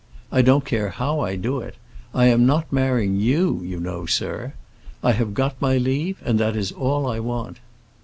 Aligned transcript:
I 0.31 0.41
don't 0.41 0.65
care 0.65 0.89
how 0.89 1.19
I 1.19 1.35
do 1.35 1.59
it. 1.59 1.75
I 2.11 2.25
am 2.25 2.43
not 2.43 2.73
marrying 2.73 3.17
you, 3.17 3.61
you 3.63 3.79
know, 3.79 4.07
sir. 4.07 4.53
I 5.03 5.11
have 5.11 5.35
got 5.35 5.61
my 5.61 5.77
leave, 5.77 6.19
and 6.25 6.39
that 6.39 6.55
is 6.55 6.71
all 6.71 7.05
I 7.05 7.19
want." 7.19 7.57